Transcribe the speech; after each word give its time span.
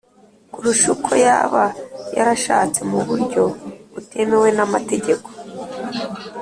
kurusha 0.51 0.87
uko 0.95 1.11
yaba 1.25 1.63
yarashatse 2.15 2.79
mu 2.91 2.99
buryo 3.07 3.43
butemewe 3.93 4.47
n’amategeko. 4.57 5.27